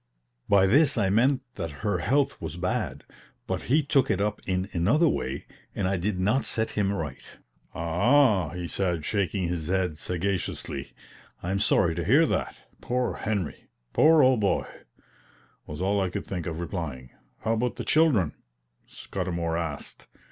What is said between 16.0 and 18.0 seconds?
I could think of replying. "How about the